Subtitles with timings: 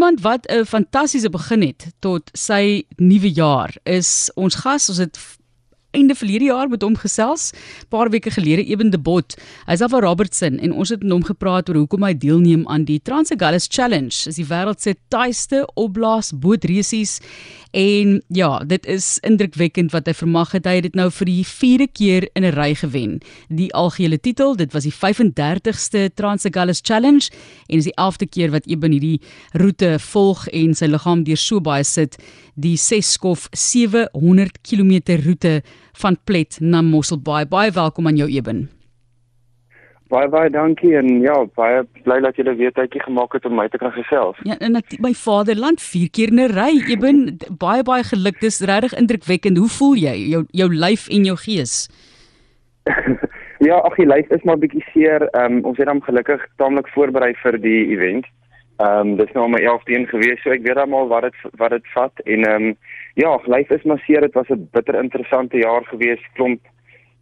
[0.00, 4.88] Iemand wat 'n fantastiese begin het tot sy nuwe jaar is ons gas.
[4.88, 5.18] Ons het
[5.90, 7.50] einde verlede jaar met hom gesels,
[7.90, 9.34] paar weke gelede Eben de Bot.
[9.66, 12.84] Hy's af van Robertson en ons het met hom gepraat oor hoekom hy deelneem aan
[12.86, 14.12] die Transagallus Challenge.
[14.12, 17.18] Dis die wêreld se taaiste opblaas bootresies
[17.74, 20.66] en ja, dit is indrukwekkend wat hy vermag het.
[20.66, 23.20] Hy het dit nou vir die 4de keer in 'n ry gewen.
[23.48, 27.30] Die algehele titel, dit was die 35ste Transagallus Challenge
[27.68, 29.20] en is die 11de keer wat Eben hierdie
[29.52, 32.16] roete volg en sy liggaam deur so baie sit
[32.60, 35.62] die 6 skof 700 km roete
[36.00, 37.46] van Plet na Mosselbaai.
[37.48, 38.68] Baie welkom aan jou Eben.
[40.10, 43.68] Baie baie dankie en ja, baie bly dat jy weet uitjie gemaak het om my
[43.70, 44.40] te kan gesels.
[44.48, 46.72] Ja, en ek my vaderland vier keer in 'n ry.
[46.90, 48.40] Eben, baie baie geluk.
[48.40, 49.58] Dis regtig indrukwekkend.
[49.58, 50.16] Hoe voel jy?
[50.34, 51.86] Jou jou lyf en jou gees?
[53.68, 55.28] ja, ag, die lyf is maar bietjie seer.
[55.38, 58.26] Um, ons het hom gelukkig taamlik voorberei vir die event.
[58.80, 61.74] Ehm um, dis nou my 11de een gewees, so ek weet almal wat dit wat
[61.74, 62.76] dit vat en ehm um,
[63.20, 64.20] ja, lyf is maar seer.
[64.24, 66.22] Dit was 'n bitter interessante jaar gewees.
[66.34, 66.60] Klomp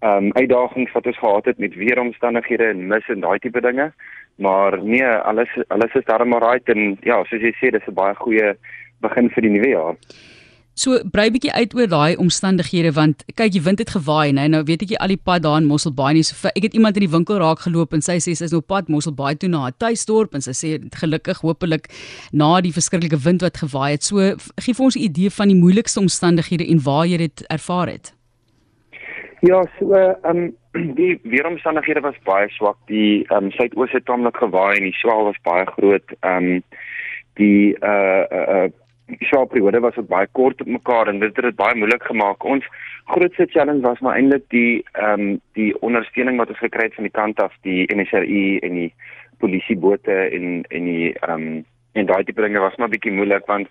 [0.00, 3.92] ehm um, uitdagings wat ons gehad het met weeromstandighede en mis en daai tipe dinge.
[4.36, 8.14] Maar nee, alles alles is darem right en ja, soos jy sê, dis 'n baie
[8.14, 8.54] goeie
[9.00, 9.96] begin vir die nuwe jaar.
[10.78, 14.62] So brei bietjie uit oor daai omstandighede want kyk die wind het gewaai nê nou
[14.68, 16.22] weet ek jy al die pad daar in Mosselbaai nie.
[16.24, 18.68] So ek het iemand in die winkel raak geloop en sy sê sy is op
[18.70, 20.70] pad Mosselbaai toe na haar tuisdorp en sy sê
[21.02, 21.90] gelukkig hopelik
[22.32, 24.06] na die verskriklike wind wat gewaai het.
[24.06, 24.22] So
[24.62, 28.14] gee vir ons 'n idee van die moeilikste omstandighede en waar jy dit ervaar het.
[29.42, 30.56] Ja so ehm um,
[31.00, 32.78] die weeromstandighede was baie swak.
[32.86, 36.06] Die ehm um, suidoos het tamelik gewaai en die swaal was baie groot.
[36.20, 36.62] Ehm um,
[37.34, 38.70] die uh uh
[39.18, 42.44] die swaarperiode was ook baie kort op mekaar en dit het dit baie moeilik gemaak.
[42.44, 42.64] Ons
[43.04, 47.08] grootste challenge was maar eintlik die ehm um, die ondersteuning wat ons gekry het van
[47.08, 48.92] die kant af, die NSRI en die
[49.38, 53.68] polisiebote en en die ehm um, en daai tipe dinge was maar bietjie moeilik want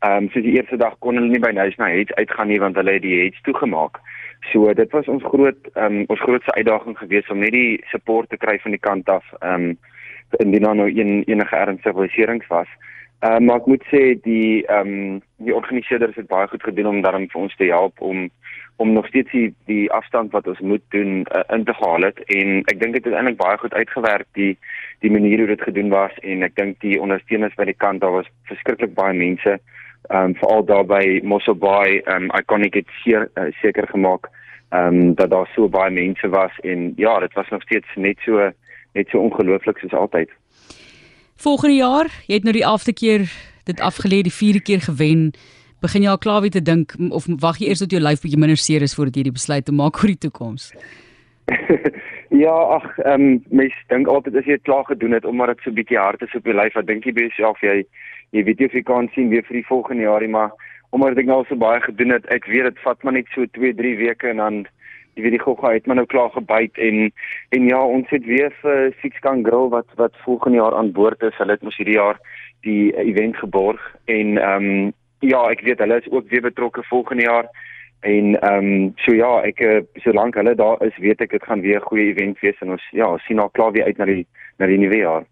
[0.00, 2.76] ehm um, soos die eerste dag kon hulle nie by National Heads uitgaan nie want
[2.80, 4.00] hulle het die heads toegemaak.
[4.52, 8.30] So dit was ons groot ehm um, ons grootste uitdaging geweest om net die support
[8.30, 9.78] te kry van die kant af ehm um,
[10.38, 12.68] indien nou een enige ernstige beserings was.
[13.20, 17.00] Uh, maar ek moet sê die ehm um, die organiseerders het baie goed gedoen om
[17.04, 18.30] daarin vir ons te help om
[18.80, 22.22] om nog steeds die, die afstand wat ons moet doen uh, in te haal het.
[22.32, 24.54] En ek dink dit het eintlik baie goed uitgewerk die
[25.04, 26.16] die manier hoe dit gedoen was.
[26.24, 29.58] En ek dink die ondersteuners by die kant daar was verskriklik baie mense.
[30.08, 34.32] Ehm um, veral daar by Mosselbaai ehm um, iconic het seer, uh, seker gemaak
[34.72, 36.56] ehm um, dat daar so baie mense was.
[36.64, 38.48] En ja dit was nog steeds net so
[38.96, 40.32] net so ongelooflik soos altyd
[41.40, 43.22] Volgende jaar, jy het nou die 11de keer
[43.64, 45.30] dit afgelê, die 4de keer gewen.
[45.80, 48.40] Begin jy al klaar weer te dink of wag jy eers tot jou lyf bietjie
[48.42, 50.66] minder seer is voordat jy die besluit te maak oor die toekoms?
[52.44, 55.64] ja, ag, ehm um, mens dink altyd as jy dit klaar gedoen het omdat dit
[55.64, 57.78] so bietjie hard is op jou lyf, wat dink jy besie of jy
[58.36, 60.52] jy weet jy of jy kan sien weer vir die volgende jaar, maar
[60.92, 63.72] omdat ek nou so baie gedoen het, ek weet dit vat maar net so 2,
[63.80, 64.60] 3 weke en dan
[65.14, 67.10] jy weet die gogga het maar nou klaar gebyt en
[67.56, 71.22] en ja ons het weer vir Six Can Grill wat wat volgende jaar aan boord
[71.22, 71.36] is.
[71.38, 72.20] Hulle het mos hierdie jaar
[72.66, 77.22] die event geborg en ehm um, ja, ek weet hulle is ook weer betrokke volgende
[77.22, 77.48] jaar
[78.00, 81.60] en ehm um, so ja, ek eh, solank hulle daar is, weet ek dit gaan
[81.60, 84.26] weer 'n goeie event wees en ons ja, sien al klaar weer uit na die
[84.58, 85.24] na die nuwe jaar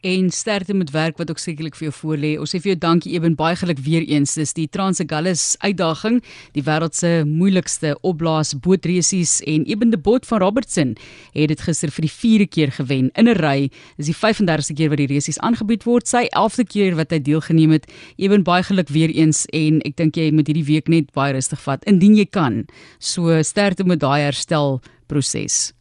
[0.00, 2.30] en sterkte met werk wat ook sekerlik vir jou voorlê.
[2.40, 4.34] Ons sê vir jou dankie Eben baie geluk weer eens.
[4.38, 6.20] Dis die Transagallus uitdaging,
[6.54, 10.96] die wêreld se moeilikste opblaas bootresies en Eben de Bot van Robertson
[11.32, 13.70] het dit gister vir die 4de keer gewen in 'n ry.
[13.96, 17.70] Dis die 35ste keer wat die resies aangebied word, sy 11de keer wat hy deelgeneem
[17.70, 17.86] het.
[18.16, 21.60] Eben baie geluk weer eens en ek dink jy moet hierdie week net baie rustig
[21.60, 22.66] vat indien jy kan.
[22.98, 25.77] So sterkte met daai herstel proses.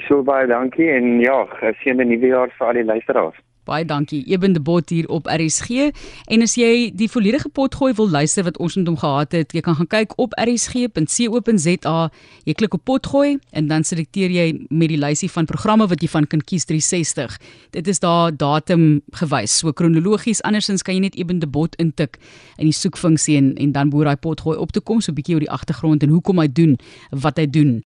[0.00, 3.40] So baie dankie en ja, geseënde nuwe jaar vir al die luisteraars.
[3.62, 4.24] Baie dankie.
[4.26, 5.92] Eben de Bot hier op RSG.
[6.26, 9.52] En as jy die volledige pot gooi wil luister wat ons met hom gehad het,
[9.54, 11.98] jy kan gaan kyk op rsg.co.za.
[12.48, 16.02] Jy klik op pot gooi en dan selekteer jy met die lysie van programme wat
[16.02, 17.38] jy van kan kies 360.
[17.78, 20.42] Dit is daar datum gewys, so kronologies.
[20.42, 22.18] Andersins kan jy net Eben de Bot intik
[22.58, 25.14] in die soekfunksie en, en dan boor hy pot gooi op te kom so 'n
[25.14, 26.78] bietjie oor die agtergrond en hoekom hy doen
[27.10, 27.82] wat hy doen.